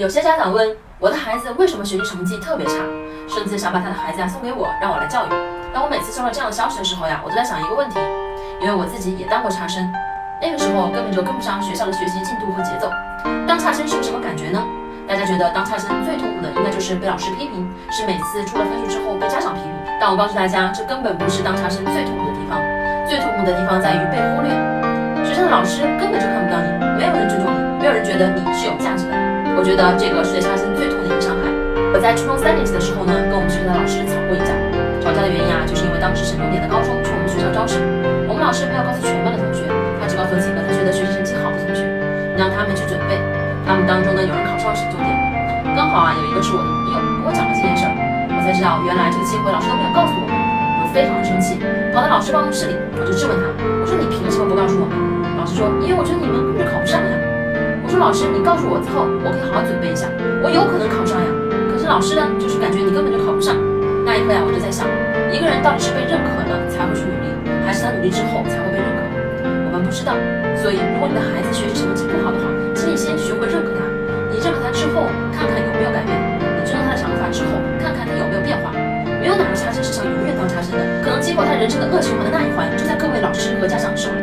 [0.00, 2.72] 有些家长问我的孩子为什么学习成绩特别差，
[3.28, 5.28] 甚至想把他的孩子啊送给我，让我来教育。
[5.74, 8.00] 当我每次收到这样的消息的时候呀，我都在想一个问题，
[8.62, 9.84] 因为我自己也当过差生，
[10.40, 12.88] 那个时候根本就跟不上学校的学习进度和节奏。
[13.46, 14.64] 当差生是个什么感觉呢？
[15.04, 19.70] 大家觉得当差生最痛苦的应该就是被老师批评，是每次出了分数之后被家长批评。
[20.00, 22.56] 但我告诉大家，这根本不是当差生最痛苦的地方，
[23.04, 24.48] 最痛苦的地方在于被忽略。
[25.28, 26.56] 学校的老师根本就看不到
[29.60, 31.44] 我觉得这个是对差生最痛的一个伤害。
[31.92, 34.56] 我在初中三年级的时候呢，跟我们学校的老师吵过一架。
[35.04, 37.76] 吵架的原因啊，就是因为当时省重点的高中去我们学校招生，
[38.24, 39.68] 我们老师没有告诉全班的同学，
[40.00, 41.84] 他只告诉几个他觉得学习成绩好的同学，
[42.40, 43.20] 让他们去准备。
[43.68, 45.12] 他们当中呢，有人考上了省重点，
[45.76, 47.92] 刚好啊，有一个是我的朋友跟我讲了这件事儿，
[48.32, 50.32] 我才知道原来这个机会老师都没有告诉我们。
[50.80, 51.60] 我非常的生气，
[51.92, 54.96] 跑到老师办公室里，我就质问他，我说你凭什么不告诉我们？
[55.36, 56.69] 老师说，因为我觉得你们不。
[58.00, 60.08] 老师，你告诉我之后，我可以好好准备一下，
[60.40, 61.28] 我有可能考上呀。
[61.68, 63.52] 可是老师呢，就是感觉你根本就考不上。
[64.08, 64.88] 那一刻呀，我就在想，
[65.28, 67.28] 一个人到底是被认可了才会去努力，
[67.60, 69.04] 还是他努力之后才会被认可？
[69.68, 70.16] 我们不知道。
[70.56, 73.84] 所以，如果你的孩子学习成绩不好的话，请你先学会认可他。
[74.32, 78.72] 你认可他之后，看看有没有改变；你尊重他的想法之后，看看他有没有变化。
[79.20, 84.18] 没有哪个差生是想永远当差生的，可能激活他人生的恶循环的那一环，就在各位老师和家长手里。